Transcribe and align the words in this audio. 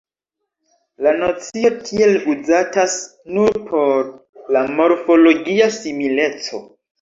La 1.07 1.11
nocio 1.17 1.69
tiel 1.89 2.17
uzatas 2.33 2.95
nur 3.35 3.61
por 3.69 4.09
la 4.57 4.65
morfologia 4.81 5.71
simileco. 5.79 6.63